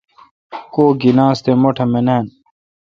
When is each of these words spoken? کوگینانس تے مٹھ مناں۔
کوگینانس 0.73 1.39
تے 1.43 1.51
مٹھ 1.61 1.81
مناں۔ 1.91 2.23